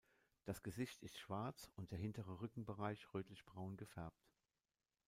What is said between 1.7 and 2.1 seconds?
und der